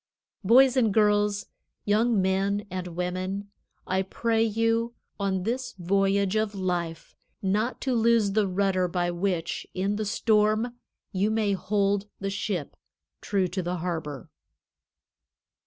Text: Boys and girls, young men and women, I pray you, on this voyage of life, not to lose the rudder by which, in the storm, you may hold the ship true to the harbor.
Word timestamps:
Boys 0.43 0.75
and 0.75 0.91
girls, 0.91 1.45
young 1.85 2.19
men 2.19 2.65
and 2.71 2.87
women, 2.87 3.51
I 3.85 4.01
pray 4.01 4.41
you, 4.41 4.95
on 5.19 5.43
this 5.43 5.73
voyage 5.77 6.35
of 6.35 6.55
life, 6.55 7.15
not 7.43 7.79
to 7.81 7.93
lose 7.93 8.31
the 8.31 8.47
rudder 8.47 8.87
by 8.87 9.11
which, 9.11 9.67
in 9.75 9.97
the 9.97 10.05
storm, 10.05 10.73
you 11.11 11.29
may 11.29 11.53
hold 11.53 12.07
the 12.19 12.31
ship 12.31 12.75
true 13.21 13.47
to 13.49 13.61
the 13.61 13.75
harbor. 13.77 14.31